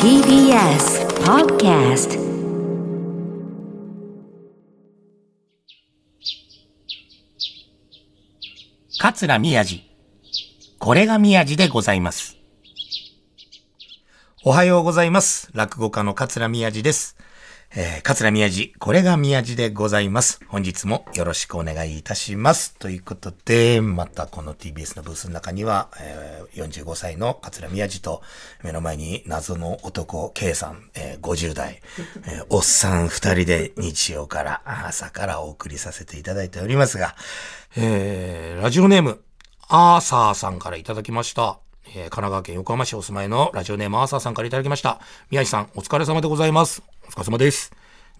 [0.00, 2.16] TBS Podcast
[9.00, 9.82] 桂宮治。
[10.78, 12.36] これが宮治でございます。
[14.44, 15.50] おはようございます。
[15.54, 17.16] 落語家の桂宮治です。
[17.74, 20.40] えー、桂宮治、これが宮治でございます。
[20.46, 22.74] 本日もよろしくお願いいたします。
[22.74, 28.20] ということで、またこの TBS のブースの中には、えー、45歳の桂宮治と、
[28.62, 31.80] 目の前に謎の男 K さん、えー、50代、
[32.26, 37.16] えーおっさん二人で日曜から、朝からお送りさせていただいておりますが、
[37.78, 39.22] えー、ラジオネーム、
[39.68, 41.58] アーサーさんからいただきました。
[41.86, 45.00] 神奈川県横浜市お住まいのラジオネームアーサーさんからいただきました。
[45.30, 46.91] 宮治さん、お疲れ様でございます。
[47.14, 47.72] お疲れ様です。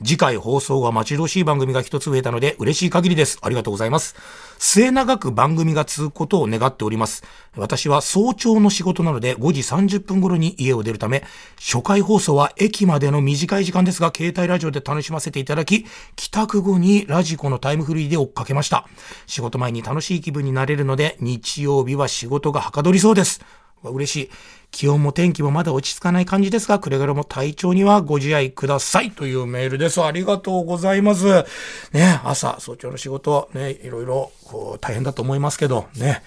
[0.04, 3.38] 次回放送が待ち遠しい番組が一つ増えたので嬉しい限りです。
[3.40, 4.14] ありがとうございます。
[4.58, 7.24] 末永く番組が続くことを願っております。
[7.56, 11.24] 私は早朝の仕事なので5時30分頃に家を出るため、
[11.58, 18.86] 初回放送は駅までの短い時間ですが、携帯ラジオで楽しませていただき、帰宅後にラジコのタイムフリーで追っかけました。
[19.26, 23.40] 仕事前に楽しい気分になれるので、日曜日は仕事がはかどりそうです。
[23.84, 24.30] 嬉しい。
[24.72, 30.02] 気温も天気もまだ落ち着かない感じですが、くれぐれも体調にはご自愛くださいというメールです。
[30.02, 31.44] ありがとうございます。
[31.92, 36.22] ね、朝、早朝の仕事、ね、いろいろ、こう、大変だと思いますけど、ね、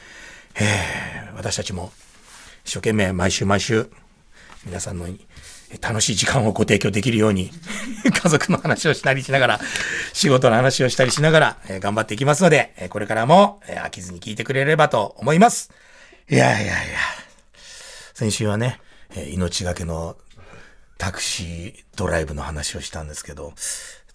[0.55, 1.91] えー私たちも、
[2.63, 3.89] 一生懸命毎週毎週、
[4.66, 5.07] 皆さんの
[5.81, 7.51] 楽しい時間をご提供できるように、
[8.05, 9.59] 家族の話をしたりしながら、
[10.13, 15.71] 仕事の話をしたりしながら、えー頑張っていきますので、えーこれからも、えー飽きずに聞いてくれればと思います。
[16.29, 16.99] いやいやいや。
[18.16, 18.80] 先週はね、
[19.13, 20.16] え命がけの
[20.97, 23.52] タクシードライブの話をしたんですけど、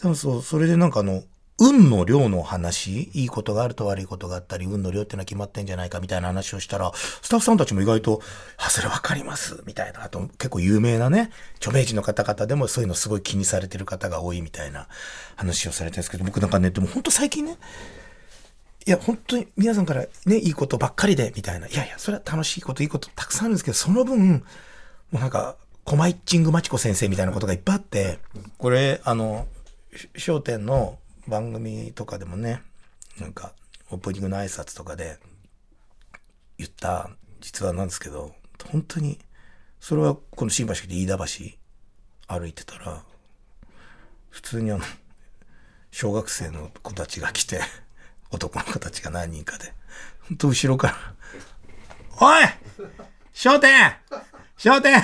[0.00, 1.22] でもそう、それでなんかあの、
[1.58, 8.22] 運の量の話、いいことがあると悪いことがあったり、運の量ってのは決まってんじゃないかみたいな話をしたら、スタッフさんたちも意外と、
[8.56, 10.02] あ、それわかります、みたいな。
[10.02, 14.88] あと、結構有名なね、著名人の方々でもそういうのすごい気にされてる方が多いみたいな
[15.36, 17.58] 話をされてるんですけど、僕なんかね、でも本当最近ね、
[18.90, 21.68] いや、本当に皆さんからね、いいことばっかりで、みたいな。
[21.68, 24.40] いやいや、それは楽しいこと、いいことたくさんあるんですけど、その分、も
[25.12, 28.18] うなんか、コマイッチングマチコ先生みたいなことがいっぱいあって、
[28.58, 29.46] これ、あの、
[30.16, 32.62] し笑点の番組とかでもね、
[33.20, 33.52] なんか、
[33.92, 35.20] オープニングの挨拶とかで
[36.58, 38.34] 言った実話なんですけど、
[38.72, 39.20] 本当に、
[39.78, 43.04] それはこの新橋で飯田橋歩いてたら、
[44.30, 44.84] 普通にあの、
[45.92, 47.60] 小学生の子たちが来て、
[48.30, 49.72] 男の子たちが何人かで、
[50.28, 50.96] ほんと後ろから、
[52.20, 52.44] おい
[53.32, 53.92] 商店
[54.56, 55.02] 商店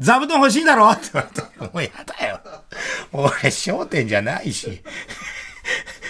[0.00, 0.90] 座布団欲しいだろ？
[0.90, 2.40] って言われて、もうやだよ。
[3.12, 4.82] 俺、商店じゃないし。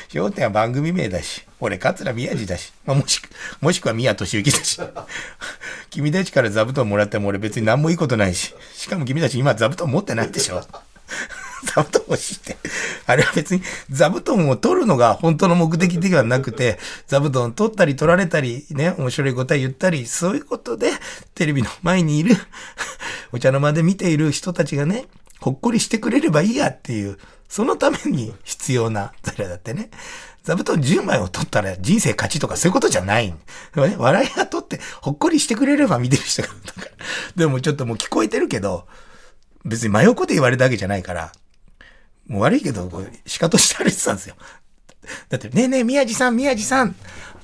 [0.08, 3.28] 商店は番組名だし、俺、桂宮治だし、もしく、
[3.60, 4.80] もしくは宮俊之だし。
[5.90, 8.54] 君たちから座布団もらっても俺別に何もいいことないし。
[8.74, 10.64] しかも君たち今座布団持ってないでしょ
[11.64, 12.56] 座布団欲しいって。
[13.06, 20.90] あれは別に座布団を取るのが本当の目的ではなくて、座布団取ったり取られたり、ね、面白い答え言ったり、そういうことで、
[21.34, 22.36] テレビの前にいる、
[23.32, 25.06] お茶の間で見ている人たちがね、
[25.40, 29.90] ほっこりしてくれればいいやっていう、そのために必要な材料だってね。
[30.42, 33.28] 座布団10枚を取ったら人生勝ちとかそういうことじゃない。
[33.28, 33.36] ね、
[33.74, 36.90] 笑いが取ってほっこりしてくれれば見てる人が、だか
[37.34, 38.86] でもちょっともう聞こえてるけど、
[39.64, 41.32] 別に真横で言われたわけじゃないから、
[42.26, 42.90] もう悪いけど、
[43.26, 44.36] 仕方して歩いてたんですよ。
[45.28, 46.94] だって、ねえねえ、宮治さん、宮治さん、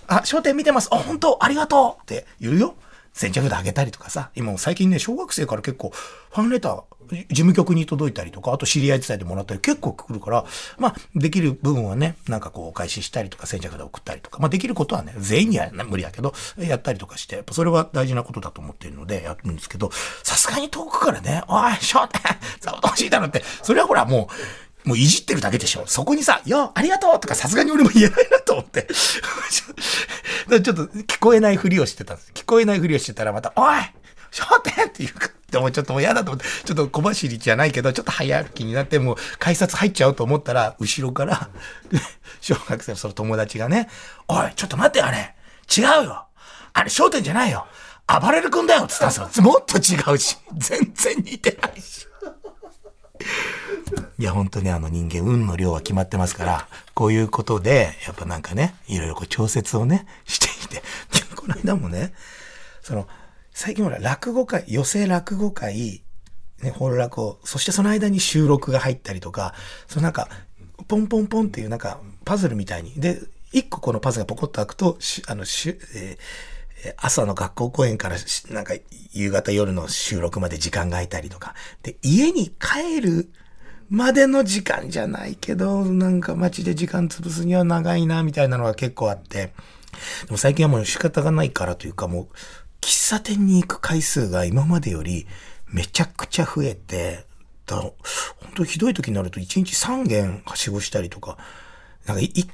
[0.07, 0.89] あ、商店見てます。
[0.91, 2.75] あ、本当ありがとうって言うよ。
[3.13, 10.45] 先着であげたりとかさ、今最近ね、小学生から結構、ファンレター、事務局に届いたりとか、あと知り合い伝えてもらったり結構来るから、
[10.79, 19.91] まあ、できる部分はね、なんかこう、お返ししたりとか、先着で送ったりとか、まあ、できることはね、全員には無理だけど、やったりとかして、やっぱそれは大事なことだと思っているので、やるんですけど、
[20.23, 22.21] さすがに遠くからね、おい、商店、
[22.61, 25.85] 座布団欲しいだろって、それはほらもう、もういじってるだけでしょ。
[25.87, 28.89] そこにさ、よ、ありがとうとかさすがに俺も言えないなと思って。
[30.49, 32.33] ちょっと聞こえないふりをしてたんです。
[32.35, 33.81] 聞こえないふりをしてたらまた、おい
[34.31, 41.51] 商店っていうか、でもちょっともう嫌だと思って、ちょっと小走りじゃないけど、ちょっと早歩きになって、もう改札入っちゃおうと思ったら、後ろから、
[42.41, 43.89] 小学生のその友達がね、
[44.29, 45.35] おい、ちょっと待ってあれ
[45.77, 46.27] 違うよ
[46.73, 47.67] あれ商店じゃないよ
[48.21, 49.45] 暴れる君だよっつったんですよ。
[49.45, 52.09] もっと違うし、全然似てないし。
[54.19, 60.83] いや、本当にあの人間、運の量は決まってますから、こういうことで、やっぱなんかね、いろいろこう調節をね、 していて。
[61.35, 62.13] この間もね、
[62.83, 63.09] その、
[63.53, 66.03] 最近ほら、落語会、寄席落語会、
[66.63, 69.55] ね、ホール落語、そしてその間に収録が入ったりとか、
[69.89, 70.29] そのなんか、
[70.89, 72.93] ポンポンポンっていうなんか、パズルみたいに。
[72.97, 73.21] で、
[73.53, 76.61] 一個このパズルがポコッと開くと、あの、しゅ、えー
[76.97, 78.17] 朝の学校公演から
[78.51, 78.75] なんか
[79.13, 81.55] 夕方夜の収録まで時間が空いたりとか。
[81.83, 83.31] で、家に帰る
[83.91, 89.53] までの時間じゃないけど、なんか街で時間潰すには長いな、みたいなのが結構あって。
[90.27, 92.29] でも最近はもう仕方がないからというかもう、
[92.81, 95.27] 喫茶店に行く回数が今までより
[95.67, 97.27] めちゃくちゃ増えて、
[97.67, 97.93] だ本
[98.55, 101.37] 当ひどい時になると1日3軒はしごしたりとか、
[102.07, 102.49] なんか1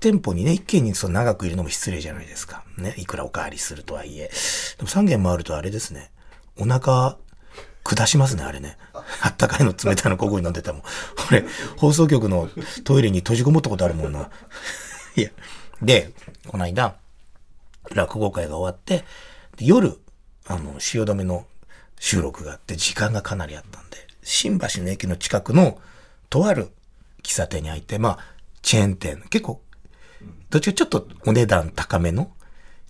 [0.00, 2.64] 店舗にね、1軒にそう長くいるのも失礼じゃないですか。
[2.78, 4.30] ね、いくらおかわりするとはいえ。
[4.78, 6.10] でも3軒もあるとあれですね、
[6.58, 7.18] お腹、
[7.96, 8.76] 下しますね、あれね。
[9.22, 10.82] あったかいの冷たいのここに飲んでてもん。
[11.30, 11.44] 俺、
[11.76, 12.48] 放送局の
[12.84, 14.30] トイレに閉じこもったことあるもんな。
[15.16, 15.30] いや。
[15.82, 16.12] で、
[16.46, 16.96] この間、
[17.94, 19.04] 落語会が終わって、
[19.58, 19.98] 夜、
[20.46, 21.46] あの、汐留の
[21.98, 25.80] 収録があって、時間がかなりあったんで、新橋の駅の近くの、
[26.28, 26.68] とある
[27.22, 28.18] 喫茶店に入って、まあ、
[28.62, 29.62] チェーン店、結構、
[30.50, 32.32] どっちかちょっとお値段高めの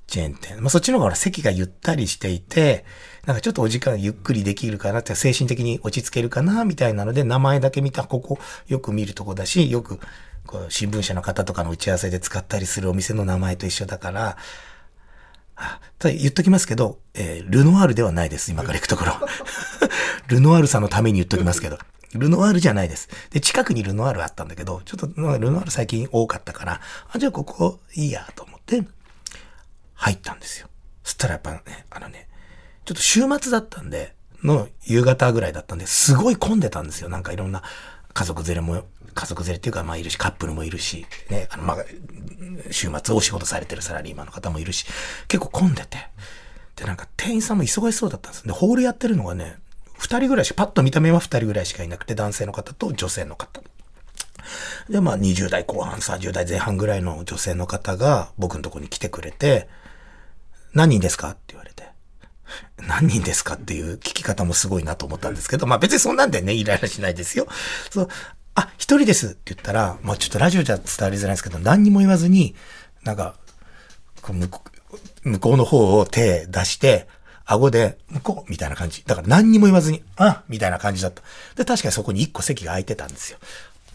[0.07, 0.61] チェーン店。
[0.61, 2.85] まあ、そっちの方が席がゆったりしていて、
[3.27, 10.01] なんかちょっとお時間ゆっくりできるかなって、精神的に落ち着けるかな、みたいなので、名前だけ見た、ここよく見るとこだし、よく、
[10.47, 14.37] こう、新聞社の方とかの打ち合わせで使ったりするお店の名前と一緒だから、
[15.99, 19.13] ただ言っときますけど、えールノワールではないです、今から行くところ。
[20.29, 21.79] ルノワールさんのために言っときますけど。
[22.15, 23.09] ルノワールじゃないです。
[23.31, 26.81] で、近くにルノワールあったんだけど、ちょっと、ルノワール最近多かったから、
[27.13, 28.83] あ、じゃあここいいやと思って、
[29.95, 30.69] 入ったんですよ。
[31.05, 32.30] そしたらやっぱね、あのね、
[32.85, 37.09] ちょっと週末だったんで、の夕方ぐらいだったんで、すごい混んでたんですよ。
[37.09, 37.63] なんかいろんな
[38.15, 38.85] 家族連れも、
[39.15, 41.77] 家族連れっていうか、まあいるし、カップルもいるし、ね、あの、まあ、
[42.71, 44.87] 週末お仕事されてるサラリーマンの方もいるし、
[45.29, 46.09] 結構混んでて。
[46.77, 48.47] で、なんか店員さんも忙しそうだったんです。
[48.47, 49.59] で、ホールやってるのがね、
[49.99, 53.61] 二人ぐらいしか、パッと見た目は二人ぐらいしかいなくて、男性の方と女性の方。
[54.89, 59.69] で、まあ20代後半、30代前半ぐらいの女性の方が僕のとこに来てくれて、
[60.73, 61.31] 何人ですか？
[61.31, 61.70] って言われて。
[62.87, 67.47] 何人ですかっていう聞き方もすごいなと思ったんですけど、まあ別にそんなんでね、イライラしないですよ。
[67.91, 68.09] そう、
[68.55, 72.55] あ、一人ですって言ったら、まあちょっとラジオじゃ伝わりづらいんですけど、何にも言わずに、
[73.05, 73.35] なんか、
[74.23, 74.49] こう向
[75.23, 77.09] 向こうの方を手出して、
[77.45, 79.03] 顎で、向こうみたいな感じ。
[79.05, 81.23] だから何にも言わずに、あみたいな感じだった。
[81.57, 83.39] で、確かにそこに一個席が空いてたんですよ。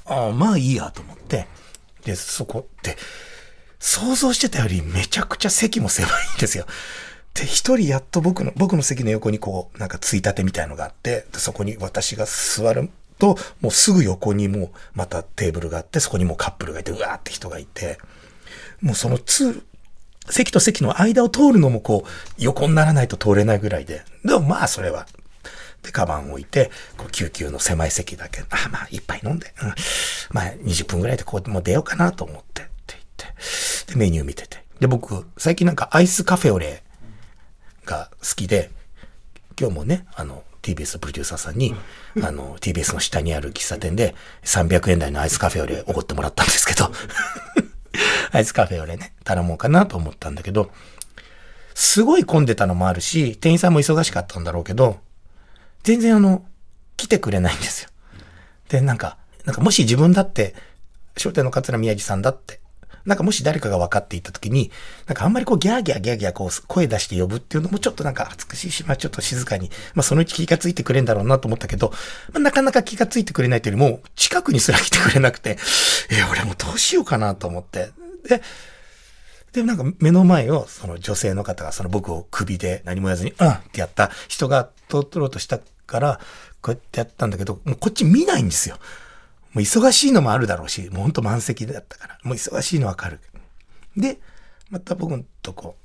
[0.05, 1.47] ああ、まあいいやと思って。
[2.03, 2.97] で、そこって、
[3.79, 6.65] 想像してたよりめちゃくちゃ席も狭いんですよ。
[7.35, 12.89] で、一人やっと僕の、僕の席の横にこう、なんかついたてみたいのがあって、でそこに私が座る
[13.19, 17.97] と、もうすぐ横にもうまたテーブルがあって、そこにもうカップルがいて、うわーって人がいて、
[18.81, 19.63] もうその通、
[20.29, 24.03] 席と席の間を通るのもこう、横にならないと通れないぐらいで。
[24.23, 25.05] でもまあそれは。
[25.83, 29.73] で、カバン置いて、こう、救急の狭い席だけ、あ、まあ、一杯飲んで、うん。
[30.31, 33.03] まあ、20分ぐらいでこう、もう出ようかなと思って、って言っ
[33.87, 33.93] て。
[33.93, 34.63] で、メニュー見てて。
[34.79, 36.84] で、僕、最近なんかアイスカフェオレ
[37.85, 38.71] が好きで、
[39.59, 41.75] 今日もね、あの、TBS プロデューサーさんに、
[42.21, 46.91] あの、TBS の下にある喫茶店で300円台のアイスカフェオレおごってもらったんですけど、
[48.33, 50.71] アイスカフェオレね、頼もうかなと思ったんだけど、
[51.75, 54.99] すごい混んでたのもあるし、店員さんも忙しかったんだろうけど、
[55.83, 56.43] 全然あの、
[56.97, 57.89] 来てくれないんですよ。
[58.69, 60.55] で、なんか、なんかもし自分だって、
[61.17, 62.59] 商店の桂宮治さんだって、
[63.05, 64.71] なんかもし誰かが分かっていた時に、
[65.05, 71.91] なんかあんまりこうギャーギャーギャーギャーこう声出して呼ぶっていうのもちょっとなんか恥ずかしいし、まあちょっと静かに、まあそのうち気がついてくれんだろうなと思ったけど、
[72.33, 75.57] まあなかなか気がついてくれないというよりも、近くにすら来てくれなくて、
[76.09, 77.91] え、俺もどうしようかなと思って。
[78.27, 78.41] で、
[79.53, 86.19] で、なんか目の前をその女性の方がその僕を首で何も言わずに、うんってやった人が通ろうとしたから、
[86.61, 88.77] こうやってやったんだけど、もうこっち見ないんですよ。
[89.55, 93.21] もう忙しいのもあるだろうし、もうほんと満席だったから、もう忙しいのわかる。
[93.95, 94.19] で、
[94.69, 95.77] また僕のとこ、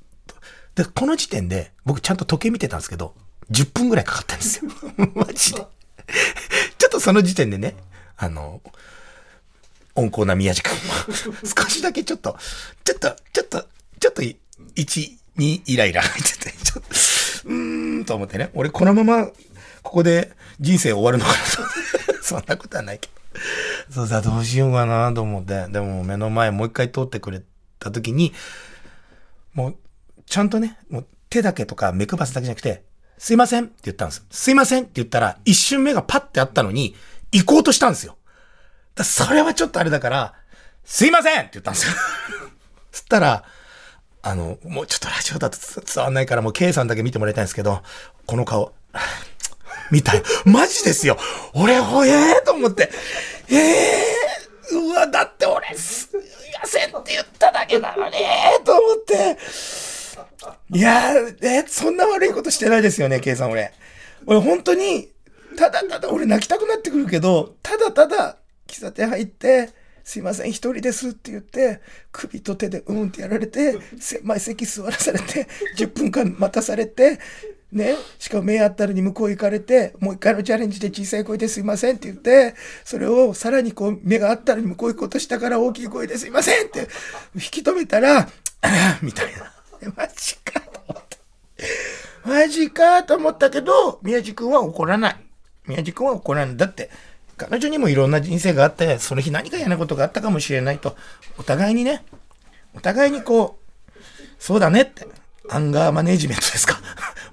[0.75, 3.15] で、この時点で僕ちゃんと時計見てたんですけど、
[3.49, 4.71] 10分ぐらいかかったんですよ。
[5.15, 5.59] マジで。
[6.77, 7.75] ちょっとその時点でね、
[8.17, 8.61] あの、
[9.95, 12.37] 温厚な宮治君も、少しだけちょっと、
[12.83, 13.67] ちょっと、ちょっと、
[14.01, 14.37] ちょっと、1、
[15.37, 16.89] 2イライラ入ってて、ちょっと、
[17.45, 19.27] うーんと思ってね、俺このまま、
[19.81, 21.37] ここで人生終わるのかな
[22.17, 22.19] と。
[22.21, 23.20] そんなことはないけど。
[23.89, 25.67] そうさ、どうしようかなと思って。
[25.69, 27.41] でも目の前もう一回通ってくれ
[27.79, 28.33] た時に、
[29.53, 29.77] もう、
[30.25, 32.83] ちゃんとね、もう手だけとか目くばすだけじゃなくて、
[33.17, 34.25] すいませんって言ったんです。
[34.31, 36.95] すいませんって言ったら、一瞬目がパッてあったのに、
[37.31, 38.17] 行こうとしたんですよ。
[38.95, 40.33] だそれはちょっとあれだから、
[40.83, 41.93] すいませんって言ったんですよ。
[42.91, 43.43] そしたら、
[44.23, 47.81] あの、もうちょっとラジオだと伝わんないから、もう K さんだけ見てもらいたいんですけど、
[48.25, 48.73] この顔、
[49.91, 50.23] みたい。
[50.45, 51.17] マジですよ。
[51.53, 52.89] 俺、ほえーと思って。
[53.49, 56.19] ええー、うわ、だって俺、すい
[56.61, 58.13] ませんって言っただけなのに、
[58.63, 59.37] と思って。
[60.73, 63.73] いや、え、そんな悪いことしてないですよね、ケイさん俺。
[64.25, 65.09] 俺本当に、
[65.57, 69.69] ただただ俺泣きたくなってくるけど、ただただ喫茶店入って、
[70.03, 71.81] すいません、一人ですって言って、
[72.11, 77.19] 首と手でうんってやられて、狭い席座らされて、10分間待たされて、
[77.71, 86.87] ね、しかも目あったらに向こう行かれて、もう一回のチャレンジで小さい声ですいませんって言って、それをさらにこう目があったらに向こう行こうとしたから大きい声ですいませんって
[87.35, 88.27] 引き止めたら、
[89.01, 89.53] みたいな。
[89.95, 91.17] マジかと思った。
[92.29, 95.15] マジかと思ったけど、宮地君は怒らない。
[95.65, 96.57] 宮地君は怒らない。
[96.57, 96.89] だって、
[97.37, 100.95] 彼女にもいろんな人生があって、その日何か嫌なことがあったかもしれないと、
[101.39, 102.03] お互いにね、
[102.75, 103.91] お互いにこう、
[104.37, 105.07] そうだねって、
[105.49, 106.79] アンガーマネジメントですか。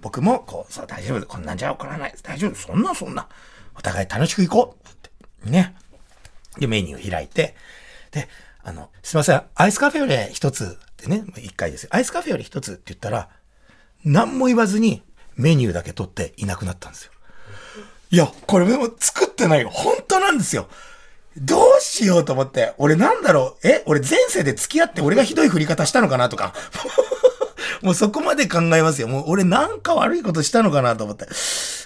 [0.00, 1.26] 僕も、こう、そう、大丈夫。
[1.26, 2.14] こんなんじゃ怒らない。
[2.22, 2.54] 大丈夫。
[2.54, 3.28] そんな、そんな。
[3.76, 4.88] お互い楽しく行こう。
[4.88, 4.92] っ
[5.44, 5.50] て。
[5.50, 5.74] ね。
[6.58, 7.54] で、メニュー開いて、
[8.10, 8.28] で、
[8.62, 9.42] あの、すいません。
[9.54, 11.90] アイスカフェより一つってね、一回ですよ。
[11.92, 13.28] アイスカフェより一つって言ったら、
[14.04, 15.02] 何も言わずに
[15.36, 17.12] メニューだけ取っていなくなったんですよ。
[18.10, 19.70] いや、これも作ってないよ。
[19.70, 20.68] 本当なんですよ。
[21.36, 22.74] どうしようと思って。
[22.78, 23.66] 俺なんだろう。
[23.66, 26.54] え俺前世で付き合って俺がひどい振り方したのかなとか。
[27.82, 29.08] もうそこまで考えますよ。
[29.08, 31.26] もう俺なんか悪いことしたのかなと思って。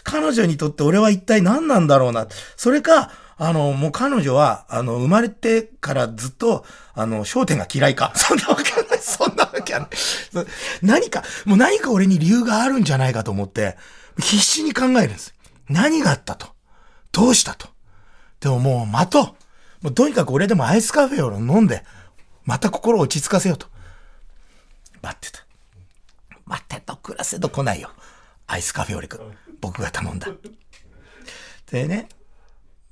[0.04, 2.26] 彼女にとって俺は一体何なんだろうな。
[2.56, 8.12] それか、あの、もう彼女は、あの、生まれてからずっと、あの、焦点が嫌いか。
[8.16, 8.98] そんなわけない。
[9.00, 9.88] そんなわけない。
[10.82, 13.76] 何か、もう何か俺に理由があるんじゃないかと思って、
[14.18, 15.34] 必死に考えるんです。
[15.68, 16.48] 何があったと。
[17.10, 17.68] どうしたと。
[18.40, 19.24] でももう待とう。
[19.82, 21.84] もうとにかく俺でもアイスカフェを飲んで、
[22.44, 23.66] また心を落ち着かせようと。
[25.00, 25.44] 待ってた。
[26.46, 27.90] 待ってと暮らせと来ないよ。
[28.46, 29.20] アイスカフェオレく
[29.60, 30.28] 僕が頼んだ。
[31.70, 32.08] でね、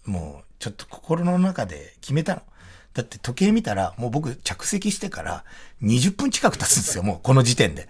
[0.04, 2.42] もうちょっと心の中で決めたの。
[2.94, 5.44] だって時計見たら、もう僕着席してから
[5.82, 7.88] 20分近く経つんですよ、もうこの時点で。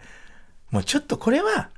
[0.71, 1.71] もうちょっとこれは、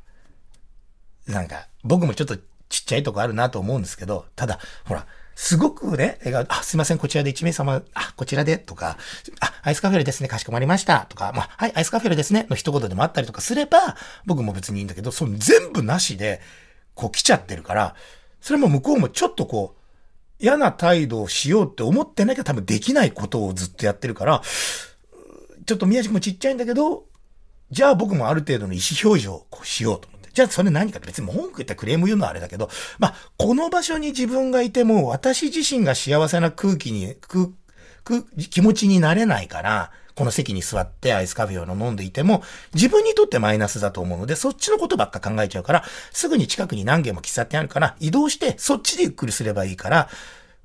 [1.27, 8.99] なんか、僕もちょっとちっちゃいとこあるなと思うんですけど、ただ、ほら、すごくね、あ、すいません、こちらで1名様、あ、こちらで、とか、
[9.41, 16.41] あ、アイスカフェレですね、かしこまりました、とか、まあ、はい、アイスカフェレですね、の一言でもあったりとかすれば、僕も別にいいんだけど、その全部なしで、
[16.95, 17.95] こう来ちゃってるから、
[18.41, 19.83] それも向こうもちょっとこう、
[20.43, 24.43] 嫌な態度をしようって思ってなきゃ多分できないことをずっとやってるから、
[25.65, 27.05] ちょっと宮地もちっちゃいんだけど、
[27.71, 30.31] じゃあ僕もある程度の意思表示をこうしようと思って。
[30.33, 37.55] じゃあそれ何かって別に文句言ったらクレーム言うのはあれだけど、まあ、この場所に自分がいても私自身が幸せな空気に、く、
[38.05, 42.43] く、気持ちになれないから、この席に座ってアイスカフェを飲んでいても、
[42.75, 50.09] 自分にとってマイナスだと思うので、そっちのことばっか考えちゃうから、すぐに近くに何軒も喫茶店あるから、移動して、そっちでゆっくりすればいいから、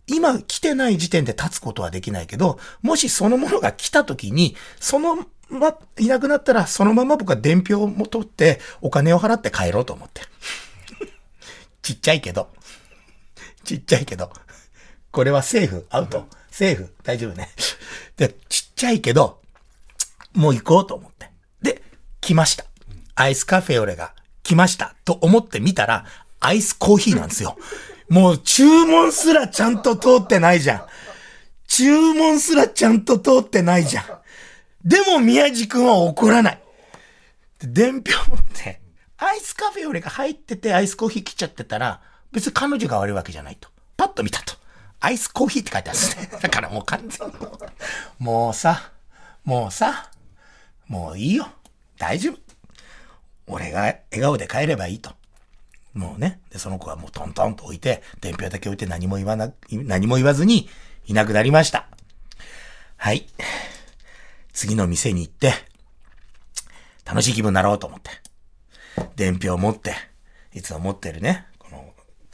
[0.07, 10.21] 今来てない時点で立つことはできないけど、もしそのものが来た時に、そのま、いなくなったら、そのまま僕は伝票も取って、お金を払って帰ろうと思って。
[11.81, 12.49] ちっちゃいけど。
[13.63, 14.31] ちっちゃいけど。
[15.17, 16.27] これはセーフ、アウト。
[16.51, 17.49] セーフ、大丈夫ね。
[18.17, 19.41] で、ちっちゃいけど、
[20.35, 21.31] もう行こうと思って。
[21.59, 21.81] で、
[22.21, 22.65] 来ました。
[23.15, 24.93] アイスカフェオレが来ました。
[25.05, 26.05] と思ってみたら、
[26.39, 27.57] アイスコーヒーなんですよ。
[28.09, 30.85] もう注文すらちゃんと通ってないじゃん。
[31.65, 34.05] 注文すらちゃんと通ってないじゃん。
[34.85, 36.61] でも宮地君は怒らない。
[37.59, 38.81] 伝票持って、
[39.17, 43.69] アイスカフェオレが入っててアイスコーヒー来ちゃってたら、別に彼女が悪いわけじゃないと。
[43.97, 44.66] パッと見たと。
[44.99, 46.29] アイスコーヒーって書いてあるんですね。
[46.41, 47.33] だからもう完全に。
[48.19, 48.91] もうさ、
[49.43, 50.11] もうさ、
[50.87, 51.47] もういいよ。
[51.97, 52.39] 大丈夫。
[53.47, 55.15] 俺が笑顔で帰ればいいと。
[55.93, 56.39] もうね。
[56.49, 60.69] で、その子はもうトントンと置いて、伝票だけ置いて何も言わな、何も言わずに
[61.05, 61.87] いなくなりました。
[62.97, 63.27] はい。
[64.53, 65.53] 次の店に行って、
[67.05, 68.11] 楽しい気分になろうと思って。
[69.15, 69.95] 伝票を持って、
[70.53, 71.46] いつも持ってるね、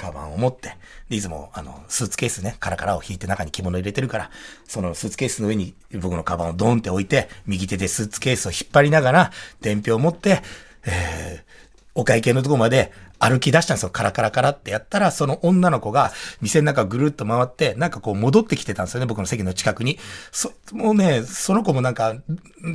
[0.03, 0.75] カバンを持って、
[1.09, 4.31] で、いつも、あの、スーツケースね、カラカラを引いて中に着物入れてるから、
[4.67, 9.31] そのスーツケースの上に僕のカバンをドンって置いて、右手でスーツケースを引っ張りながら、
[9.61, 10.41] 伝票を持って、
[10.85, 11.62] えー、
[11.95, 13.89] お会計のとこまで歩き出したんですよ。
[13.89, 19.05] カラカラカラってやったら、その女の子が店の中ぐるっと回って、なんかこう戻ってきてたんですよね。
[19.05, 19.99] 僕の席の近くに。
[20.31, 22.15] そ、もうね、その子もなんか、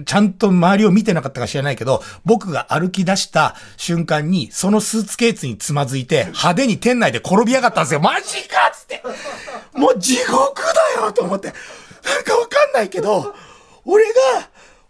[0.06, 8.00] ちゃんと周りを見てなかったか知らないけど、僕が歩き出した瞬間に、そのスーツケースにつまずいて、派手に店内で転びやがったんですよ。
[8.00, 9.02] マジかっつって。
[9.74, 10.62] もう地獄
[10.96, 11.48] だよと思って。
[11.48, 11.54] な
[12.20, 13.34] んかわかんないけど、
[13.84, 14.12] 俺が、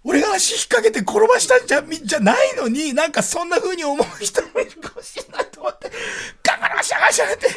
[0.04, 5.90] 俺が足引っ掛けて転ばしたんじゃ、じゃないのに、なんかそんな風に思う人もいるかもしれないと思って、
[6.42, 7.48] ガガラシャガシャって、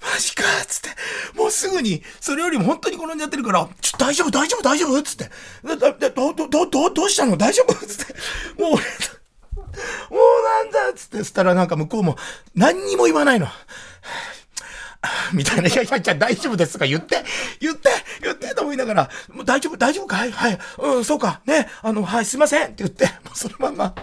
[0.00, 0.88] マジかつって、
[1.36, 5.30] もうすぐに、それよりも本当に転んじゃってるから、ちょ、大丈夫大丈夫大丈夫っつって、
[5.62, 5.76] ど、
[6.32, 7.36] ど、ど、ど、どうしたの？
[7.36, 7.74] 大丈夫？
[7.74, 8.14] っつって、
[8.60, 11.22] もう俺、もうなんだっつって。
[11.22, 12.16] したらなんか向こうも
[12.54, 13.46] 何にも言わないの。
[15.32, 17.24] みたいな、いやいや、じゃ大丈夫ですとか言って、
[17.58, 17.88] 言って、
[18.22, 20.32] 言ってと思いながら、もう大丈夫、大丈夫かはい？
[20.32, 22.66] はい、うん、そうか、ね、あの、はい、すいません。
[22.66, 23.94] って言って、もうそのまま、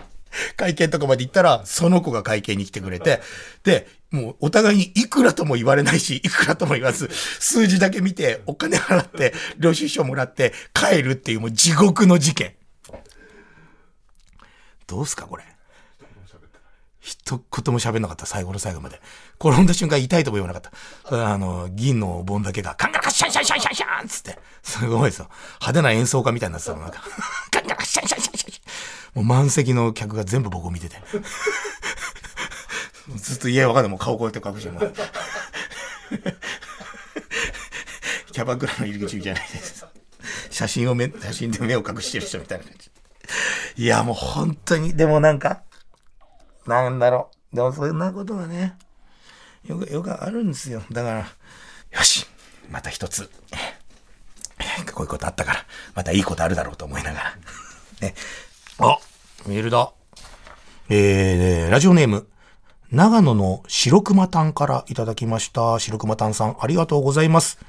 [0.55, 3.21] 会見とかまで行ったら、その子が会見に来てくれて、
[3.63, 12.55] で、もうお互いにいくらとも言われないし、いくらとも言わず、数字だけ見て、お金払って、領収書もらって帰るっていうもう地獄の事件。
[14.87, 15.43] どうすか、これ？
[16.99, 19.01] 一言も喋んなかった、最後の最後まで。
[19.39, 20.71] 転んだ瞬間痛いとも言わなかっ
[21.09, 21.31] た。
[21.33, 25.29] あの、銀の盆だけが、カンガラカッシャンシャンシャンシャンシャンつって、すごいですよ。
[25.59, 27.03] 派手な演奏家みたいになってたの、なんか。
[27.51, 28.53] カンガラカッシャンシャンシャンシャン
[29.15, 31.01] もう満席の客が全部僕を見てて。
[33.15, 34.79] ずっと家わかんないもう顔こうやって隠しても。
[38.31, 39.85] キャバクラの入り口じゃないです。
[40.49, 42.91] 写真を目、写真で目を隠してる人みたいな感じ。
[43.77, 45.61] いや、もう本当に、でもなんか、
[46.65, 47.55] なんだろう。
[47.55, 48.77] でもそんなことはね、
[49.67, 50.81] よく、よくあるんですよ。
[50.91, 52.25] だから、よし、
[52.69, 53.29] また一つ、
[54.93, 57.37] こういうことあったから、またいいことあるだろうと思いながら。
[58.01, 58.15] ね。
[58.79, 58.97] あ、
[59.45, 59.91] メールだ。
[60.89, 62.27] えー、ラジオネーム、
[62.91, 65.79] 長野の白熊炭からいただきました。
[65.79, 67.59] 白熊炭さん、ありがとうございます。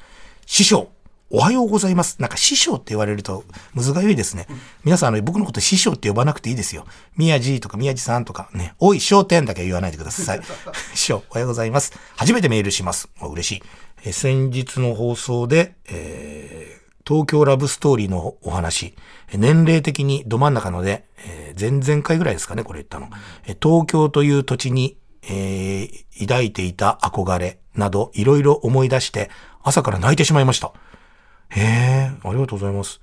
[0.47, 0.90] 師匠、
[1.30, 2.16] おはようございます。
[2.23, 3.44] なんか師匠って言われると
[3.75, 4.47] 難がゆいですね。
[4.82, 6.87] 皆さん、あの、僕のこと師匠って呼ばなくていいですよ。
[7.18, 10.40] 宮地とか宮地さんとかね、おい、商店だけ言わないでください。
[10.94, 11.92] 師匠、おはようございます。
[12.16, 13.11] 初めてメールします。
[13.20, 13.62] 嬉しい。
[14.04, 18.94] え先日の放送で、えー、東京ラブストーリーのお話、
[19.35, 23.11] 年齢的にど真ん中ので、えー、前々回ぐらいですかね、これ言ったの。
[23.47, 29.30] え東京という土地に、えー、抱いていた憧れなど、いろいろ思い出して、
[29.62, 30.73] 朝から泣いてしまいました。
[31.50, 33.00] へえ、ありがとうございます。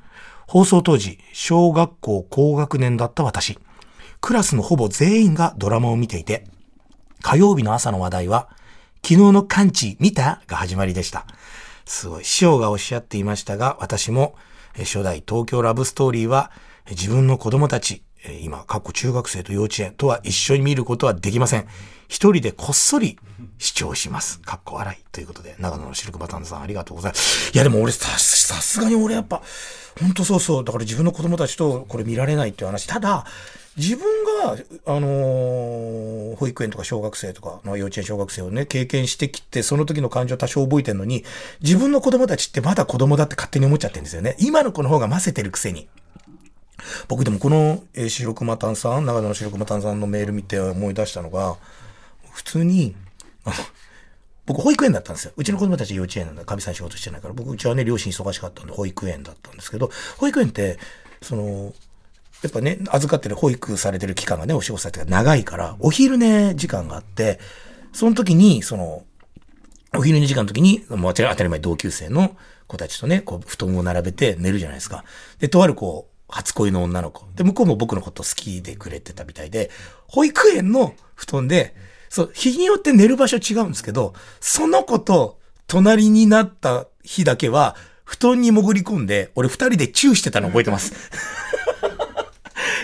[0.48, 3.58] 放送当時、小学校高学年だった私。
[4.22, 6.46] クラスのほぼ全員がドラマを見ていて、
[7.22, 8.50] 火曜日の朝の話題は、
[9.04, 11.26] 昨日の完治見たが始まりでした。
[11.86, 12.26] すごい。
[12.26, 14.36] 師匠がおっしゃっていましたが、私も、
[14.78, 16.52] 初代東京ラブストーリーは、
[16.90, 18.04] 自分の子供たち、
[18.42, 21.68] 今、過去中学生と幼稚園とは一緒に見ることはできません。
[22.08, 23.20] 一人でこっそり
[23.58, 24.40] 視聴します。
[24.42, 25.04] かっこ笑い。
[25.12, 27.52] ということで、長野のシルクバタンさんありがとうございます。
[27.54, 29.42] いや、でも俺さ、さすがに俺やっぱ、
[30.00, 30.64] ほんとそうそう。
[30.66, 32.88] だから自分の子供たちとこれ見られないっていう話。
[32.88, 33.26] ただ、
[33.78, 34.06] 自分
[34.44, 41.26] が、あのー、保育園とか小学生とか、まあ、幼稚園小学生をね、経験してきて、その時の感情多少覚えてるのに、
[41.62, 44.38] 自分の子供たちってまだ子供だって勝手に思っちゃってるんですよね。
[44.40, 45.88] 今の子の方が混ぜてるくせに。
[47.08, 51.58] 僕でもこの、えー、白熊炭さん、長野の白熊炭さんのメール見て思い出したのが、
[52.32, 52.96] 普通に、
[54.46, 55.34] 僕保育園だったんですよ。
[55.36, 56.46] うちの子供たち幼稚園なんだ。
[56.46, 57.34] 神さん仕事してないから。
[57.34, 60.78] 僕、うちはね、両親忙しかったんで保育園だったんですけど、保育園って、
[61.22, 61.74] その、
[62.44, 67.40] やっぱね、預かってる保育されてる期間がね、お仕事されてる長いから、お昼寝時間があって、
[67.92, 69.04] その時に、その、
[69.96, 72.36] お昼寝時間の時に、もちろん当たり前同級生の
[72.68, 75.06] 子たちとね、こう、布団を並べて寝るじゃないですか。
[75.40, 77.26] で、とあるこう、初恋の女の子。
[77.36, 79.70] で、向こうも僕のこと好きでくれてたみたいで、
[80.08, 81.76] 保育園の布団で、
[82.10, 90.94] そう、日によって寝る場所違うんですけど、その子と隣になった日だけは、布団に潜り込んで、俺二人でチューしてたの覚えてます。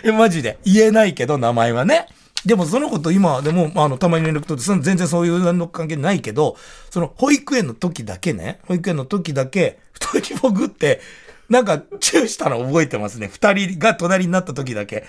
[0.04, 0.60] え、 マジで。
[0.66, 2.08] 言えないけど、名前はね。
[2.46, 6.58] でもその子と今でも、あの、たまに連絡取って、全然そういうの関係ないけど、
[6.90, 11.02] その保育園の時だけね、保育園の時だけ、布団に潜って、
[11.52, 13.28] なんか、チューしたの覚えてますね。
[13.28, 15.04] 二人が隣になった時だけ。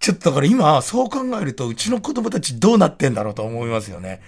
[0.00, 4.20] ちょっとだから今、そう考えると、うちの子供たちどうなってんだろうと思いますよね。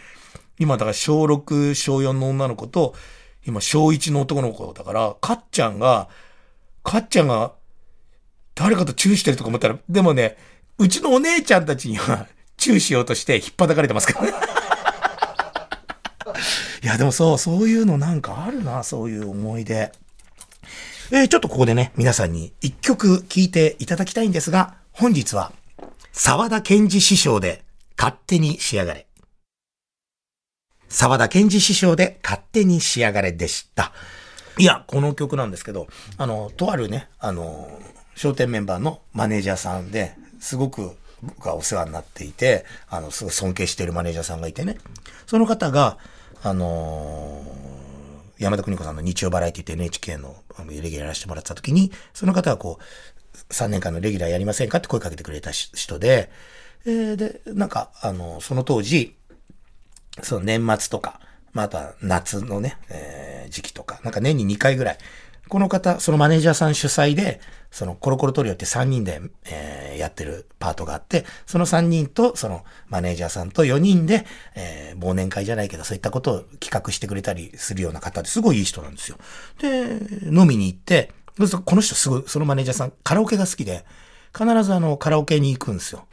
[0.61, 2.95] 今、だから小6、小4の女の子と、
[3.45, 6.09] 今、小1の男の子だから、かっちゃんが、
[6.85, 7.53] かっちゃんが、
[8.55, 10.37] 誰かとチューしてるとか思ったら、でもね、
[10.79, 14.33] うちのお姉ちゃんたちには、チューしようとして引っ叩かれてますからね。
[16.85, 19.91] いや、でもそう、そういうのなんかあるな、そういう思い出。
[21.13, 25.53] えー、ちょっとここでね、皆さんに一曲聴いていただきたいんですが、本日は、
[26.13, 27.65] 沢田健二師匠で
[27.99, 29.09] 勝手に仕上がれ。
[30.89, 33.93] 沢田健二師匠で勝手に仕上がれでした。
[34.57, 37.69] いや、この曲なんですけど、あの、とあるね、あの、
[38.15, 40.93] 商店メンバーのマネージャーさんで、すごく
[41.23, 44.79] 僕がお世話になっていて、あの、すごい尊敬してるマネージャーさんがいてね、
[45.27, 45.99] その方が、
[46.45, 47.80] あのー、
[48.41, 50.35] 山田邦子さんの日曜バラエティって NHK の
[50.67, 56.31] レギュラーやらせてもらってた時に、その方はこう、3年間のレギュラーやりませんかって声かけてくれた人で、
[56.87, 59.15] えー、で、なんか、あの、その当時、
[60.23, 61.21] その年末とか、
[61.53, 64.99] まあ、あとは夏のね、えー、時期とか、なんか年に2回ぐらい、
[65.51, 67.41] この方、そのマネージャーさん主催で、
[67.73, 79.19] そのコロコロトリオって3人で、えー、やってるパートがあって、その3人と、そのマネージャーさんと4人で、えー、忘年会じゃないけど、そういったことを企画してくれたりするような方ですごいいい人なんですよ。
[79.61, 79.99] で、
[80.31, 83.85] 飲みに行って、この人すごい、そのマネージャーさん、カラオケが好きで、
[84.33, 86.07] 必ずあの、カラオケに行くんですよ。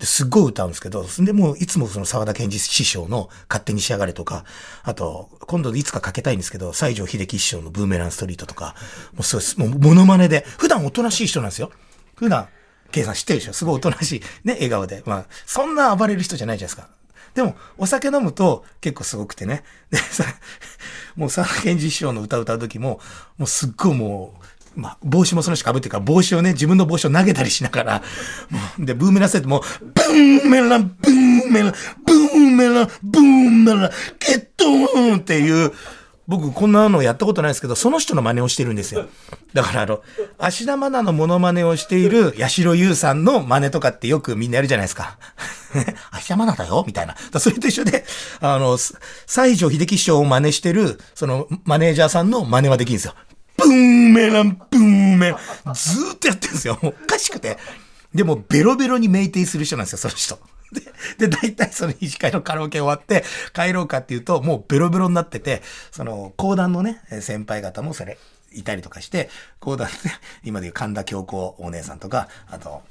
[0.00, 4.44] すっごい歌うんですけど、でもういつもその沢田健二師匠の勝手に仕上がれとか、
[4.82, 8.74] あと、今度いつかかけたいんですけど、西城秀樹師匠のブーメランストリートとか、
[9.12, 11.70] もうそうです、もうモノマネで、普段おとなしい人なんですよ。
[12.16, 12.48] 普段、
[12.90, 13.52] 計算知ってるでしょ？
[13.52, 15.02] すごいおとなしい、ね、笑顔で。
[15.06, 16.92] まあ、そんな暴れる人じゃないじゃないですか。
[17.34, 19.64] でも、お酒飲むと結構すごくてね。
[19.90, 20.24] で、さ、
[21.16, 23.00] もう沢田健二師匠の歌歌う時も、
[23.38, 24.44] もうすっごいもう、
[24.76, 28.02] まあ、帽子もその人被ってるから、帽子をね、自分の帽子を投げたりしながら、
[28.50, 31.72] もう、で、ブーメランセットも、ブーメラン、ブーメラン、
[32.04, 35.72] ブーメラン、ブーメラン、ゲットーンっていう、
[36.26, 39.06] 僕こんなのやったことないですけど、その人の真似をしてるんですよ。
[39.52, 40.02] だからあの、
[40.38, 45.18] 芦田愛菜のモノマネをしている八代優さんの真似とかってよくみんなやるじゃないですか。
[46.12, 46.82] 芦田愛菜だよ？
[46.86, 47.14] みたいな。
[47.38, 48.06] それと一緒で、
[48.40, 53.14] あの、西城秀樹師匠を真似してる、そのマネージャーさんの真似はできるんですよ。
[53.64, 55.74] ブーメラン、ブーメラン。
[55.74, 56.78] ずーっとやってるんですよ。
[56.82, 57.56] おかしくて。
[58.14, 60.38] でも、ベロベロに酩酊する人なんですよ、その人。
[61.18, 68.18] で、で、大体その医師会のカラオケ終わって帰ろうかっていうと、もうベロベロになってて、その、講談のね、先輩方もそれ、
[68.52, 69.94] いたりとかして、講談で、
[70.44, 72.82] 今でいう神田京子お姉さんとか、あと、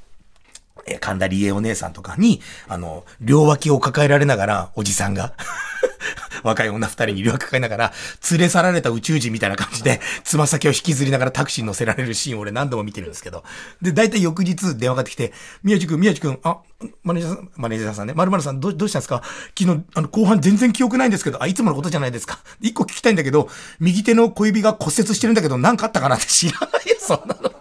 [0.86, 5.34] え、神田理恵お姉さんとかに、あの、両脇を抱えられながら、おじさんが
[6.44, 7.94] 若い女二人に両脇抱えながら、
[8.32, 13.44] 連れ去られた宇宙人みたいな感じで、つま先を引きずりながらタクシーに乗せられるシーンを俺何度も見てるんですけど。
[13.82, 15.32] で、大体翌日電話がかってきて、
[15.64, 16.58] 宮地くん、宮地くん、あ、
[17.04, 19.22] マネージャーさん、マネージャーさんね、まるまるさんど、どうしたんですか？
[19.58, 22.40] 昨日、あの、後半全然記憶ないんですけど、あ、いつものことじゃないですか。
[22.60, 23.48] 一個聞きたいんだけど、
[23.80, 27.54] 右手の小指が骨折してるんだけど、何かあったかなって知らないよ、そんなの。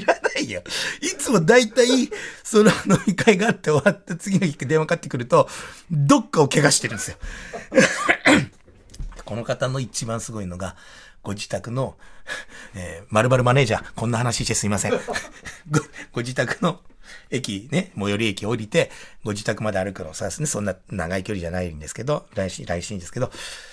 [0.00, 0.62] 知らないよ。
[1.00, 2.10] いつも大体、
[2.42, 5.48] その飲み会があって終わった次の日電話かかってくると、
[5.90, 7.16] どっかを怪我してるんですよ。
[9.24, 10.76] この方の一番すごいのが、
[11.22, 11.96] ご自宅の、
[12.74, 14.92] えー、〇〇マネージャー、こんな話してすいません。
[15.70, 15.80] ご、
[16.12, 16.80] ご自宅の
[17.32, 18.90] 駅ね、最寄り駅降りて、
[19.24, 20.46] ご自宅まで歩くのを探すね。
[20.46, 23.30] そんな長い距離じゃないんですけど、来週、来週ですけど、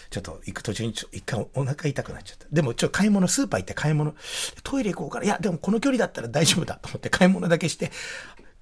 [0.09, 2.45] ちょっと行く途中にちょ一回お腹痛くなっちゃった。
[2.51, 4.15] でもちょ買い物、スーパー行って買い物、
[4.63, 7.91] トイレ行こうから、いや、でもこの距離だったら大丈夫だと思って買い物だけして、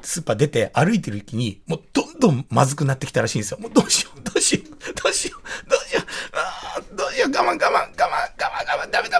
[0.01, 3.59] スーパー出て歩いてる時に、もうどんどんまずくなってきたらしいんですよ。
[3.59, 6.05] もうどうしよう、どうしよう、どうしよう、どうしよう、
[6.35, 9.19] ああ、どうしよう、我慢我慢、我慢、我慢、我慢、ダメだ、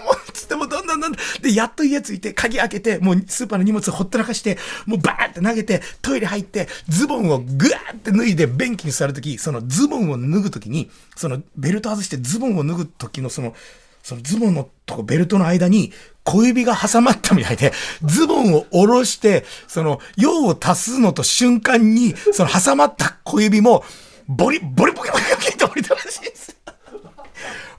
[0.58, 13.56] もう、どんどんどんどん、で、やっと家着いて、鍵開けて、もうスーパーの荷物ほったらかして、もうバーって投げて、トイレ入って、ズボンをグワーって脱いで便器に座るとき、そのズボンを脱ぐときに、そのベルト外してズボンを脱ぐときのその、
[14.04, 15.92] そのズボンのとこ、ベルトの間に
[16.24, 23.84] 小指が挟まったみたいで、ズボンを下ろして、その、用を足すのと瞬間に、その挟まった小指も、
[24.28, 26.47] ボリ、ボリボキボキボキって降りたらしいです。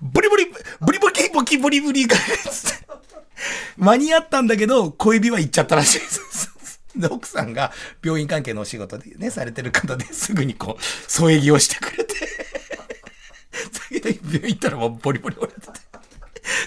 [0.01, 0.47] ボリボリ、
[0.81, 2.17] ボリボキボキボリボリが、
[3.77, 6.81] 間に合ったんだけど、小指は行っちゃったらしいです。
[6.97, 12.09] で、奥さんが病院関係のお仕事でね、されてる方ですぐにこう、添え木をしてくれて
[14.29, 15.73] 病院行ったらもうボリボリ折れてて。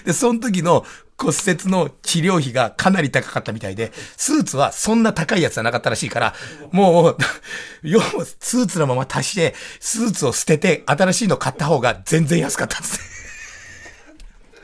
[0.04, 0.84] で、その時の
[1.18, 6.34] 骨折の治療費がかなり高かったみたいで、スーツはそんな高いやつじゃなかったらしいから、
[6.72, 7.16] もう、
[7.82, 8.04] 要は
[8.40, 13.11] スーツのまま足して、スーツを捨てて新しいの買った方が全然安かったんですね。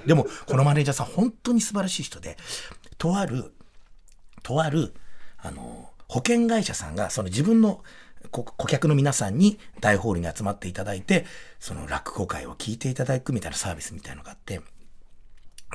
[0.08, 2.36] でも、このマネージャーさん本当に素晴らしい人で、
[2.96, 3.52] とある、
[4.42, 4.94] とある、
[5.36, 7.84] あの、保険会社さんが、その自分の
[8.30, 11.26] 顧客の皆さんに大ホールに集まっていただいて、
[11.60, 14.62] その落語会を聞いていただくみたいなサービスみたいなのがあって、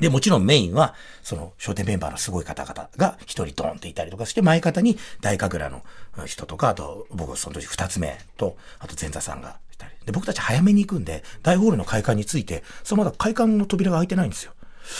[0.02, 5.72] で、もちろんメインは、その、商店メンバーのすごい方々が一人ドーンっていたりとかして、前方に大神楽
[6.18, 9.60] の人とか、あと、僕その時二つ目と、あと前座さんが。
[10.06, 14.54] で、僕たち早めに行くんで、大ホールの会館について、そのまだ会館の扉が開いてないんですよ。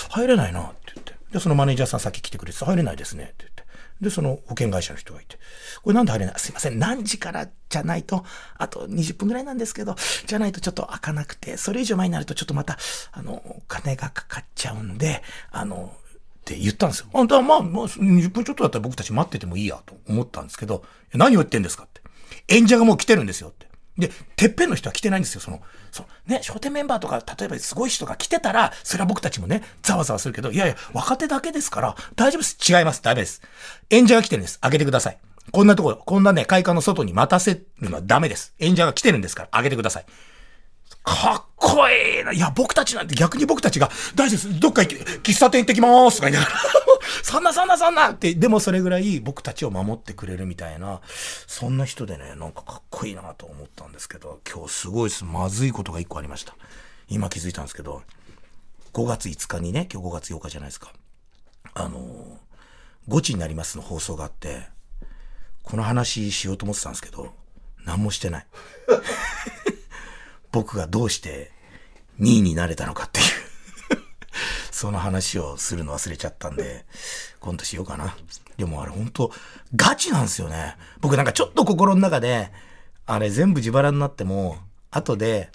[0.10, 1.14] 入れないなって言って。
[1.32, 3.64] で、そのマネージャーさんさっき来てくれて、入れないですねって言って。
[4.02, 5.38] で、その保険会社の人がいて、
[5.82, 6.36] これなんで入れない？
[6.38, 8.26] すいません、何時からじゃないと、
[8.58, 12.78] あと20分ぐらいなんですけど、じゃないとちょっと開かなくて、それ以上前になるとちょっとまた、
[13.12, 17.08] あの、お金がかかっちゃうんで、あの、って言ったんですよ。
[17.14, 22.02] あ、だまあ、まあ、20分ちょっとだったら僕たち待っててもいいやと思ったんですけど、何を言ってんですかって。
[22.50, 23.68] 演者がもう来てるんですよって。
[23.98, 32.58] で、てっぺんの人は来てないんですよ、その、そのね、商店メンバーとか、例えばすごい人が来てたら、それは僕たちもね、ざわざわするけど、いやいや、若手だけですから、大丈夫です。
[32.72, 33.04] 違います。
[33.04, 33.42] ダメです。
[33.92, 34.60] 演者が来てるんです。
[34.60, 35.18] 開けてください。
[35.52, 38.54] こんなところ、こんなね、会館の外に待たせるのはダメです。
[38.60, 40.06] 演者が来てるんですから、開けてください。
[41.04, 42.32] かっこいいな。
[42.32, 44.60] いや、僕たちなんて逆に僕たちが、大丈夫です。
[44.60, 46.62] どっか行き、喫茶店行ってきますとか言いながら、
[47.22, 51.02] そんなそんなそんなって、でもそれぐらい僕たちを守ってくれるみたいな、
[51.48, 55.26] そんな人でね、なんかかっこいいなと思ったんですけど、今日すごいです。
[55.26, 56.56] まずいことが一個ありました。
[57.10, 58.02] 今気づいたんですけど、
[58.94, 60.94] 5月5日にね、今日5月8日じゃないですか。
[61.74, 62.40] あの、
[63.08, 64.68] ゴチになりますの放送があって、
[65.64, 67.34] この話しようと思ってたんですけど、
[67.86, 68.48] 何もしてない。
[70.52, 71.52] 僕がどうして
[72.20, 73.26] 2位になれたのかっていう
[74.84, 76.84] その話をするの忘れちゃったんで、
[77.40, 78.18] 今度しようかな。
[78.58, 79.32] でもあれ本当
[79.78, 80.76] ガチなんですよね。
[81.00, 82.52] 僕なんかちょっと心の中で、
[83.06, 84.58] あれ全部自腹になっても、
[84.92, 85.50] 後で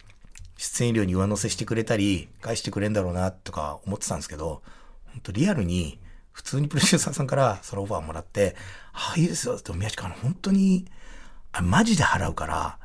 [0.57, 4.63] 出演料に上乗せしてくれたり、返してくれんだろうなとか思ってたんですけど、
[5.05, 5.99] 本当リアルに、
[6.33, 8.57] 普通にプロデューサーさんからそのオファーもらって、
[8.95, 10.87] ああ、いいですよって、宮近あの、本当に、
[11.53, 12.79] あマジで払うから、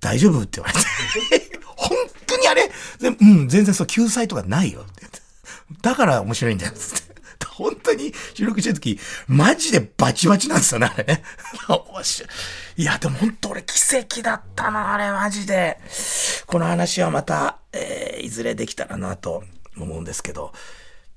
[0.00, 0.74] 大丈夫って言われ
[1.38, 1.58] て。
[1.74, 5.25] 本当にあれ、うん、全然そう、救済とかないよって言って。
[5.82, 7.16] だから面白いんだよ、つって。
[7.56, 11.22] 本当に収録してる時、マジでバチバチなんですよね、あれね。
[11.68, 15.78] 面白いいや、でも本当俺奇跡だったな、あれ、マジで。
[16.46, 19.44] この話はまた、えーいずれできたらなと
[19.76, 20.52] 思うんですけど、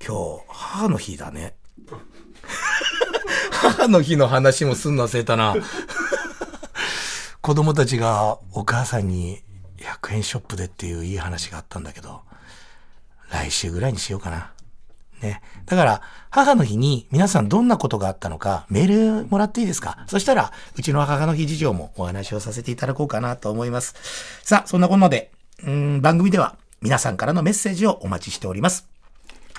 [0.04, 1.54] 今日、母の日だね。
[3.50, 5.54] 母の日の話もすんの忘れたな。
[7.40, 9.42] 子供たちがお母さんに
[9.78, 12.22] 100円ショップでっていういい話があったんだけど、
[13.30, 14.52] 来週ぐらいにしようかな。
[15.22, 15.42] ね。
[15.66, 20.04] だから、母の日に皆さんどんなことがあったのかメールもらっていいですか？
[20.06, 23.94] そしたら、うちの母の日事情もお話をさせていただこうかなと思います。
[24.42, 25.30] さあ、そんなこんなで、
[25.64, 28.88] うん番組では皆さんからのメッセージをお待ちしております。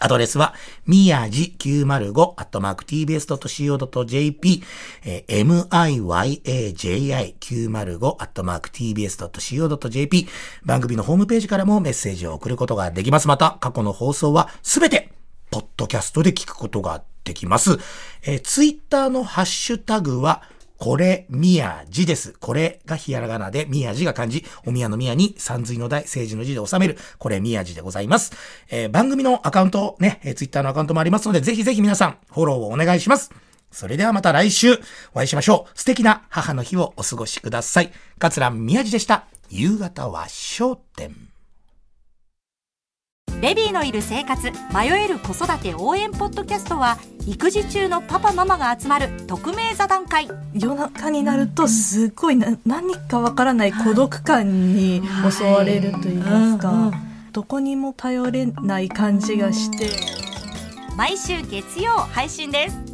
[0.04, 0.56] アドレスは、
[0.88, 4.64] みやじ905、アットマーク tbs.co.jp、
[5.06, 10.28] えー miyaji905、アットマーク tbs.co.jp、
[10.66, 13.28] 番組のホームページからもメッセージを送ることができます。
[13.28, 15.14] また、過去の放送はすべて、
[15.52, 17.78] ポッドキャストで聞くことができます。
[18.24, 20.42] えー、ツイッターのハッシュタグは、
[20.82, 22.34] これ、みやじです。
[22.40, 28.32] これがひらがなで、みやじが漢字、おみやのみやに、三髄の代、政治の字で収める、これみやじでございます。
[28.72, 33.30] えー番組のアカウント、ね、えー、ツイッターのアカウントもありますので、ぜひぜひ皆さん、フォローをお願いします。
[33.72, 34.74] それではまた来週、
[35.14, 35.80] お会いしましょう。
[35.80, 37.92] 素敵な母の日をお過ごしください。
[38.18, 39.26] 桂宮治でした。
[39.52, 41.31] 夕方は商店。
[43.40, 50.28] ベビーのいる生活迷える子育て応援ポッドキャストは育児中のパパママが集まる匿名座談会。
[50.54, 56.94] 夜中になるとすごいな何かわからない孤独感に襲われると言いますか、うんうん。
[57.32, 59.90] どこにも頼れない感じがして。
[60.98, 62.91] 毎週月曜配信です